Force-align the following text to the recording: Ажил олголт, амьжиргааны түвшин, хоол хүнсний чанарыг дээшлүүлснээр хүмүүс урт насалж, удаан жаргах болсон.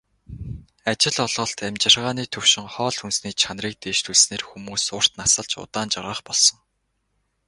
Ажил 0.91 1.15
олголт, 1.25 1.57
амьжиргааны 1.67 2.23
түвшин, 2.33 2.65
хоол 2.75 2.95
хүнсний 2.99 3.33
чанарыг 3.41 3.75
дээшлүүлснээр 3.81 4.43
хүмүүс 4.49 4.83
урт 4.97 5.13
насалж, 5.19 5.51
удаан 5.63 5.87
жаргах 5.93 6.21
болсон. 6.27 6.57